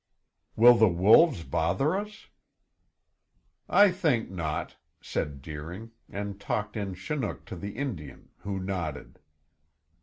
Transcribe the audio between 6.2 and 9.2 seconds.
talked in Chinook to the Indian, who nodded.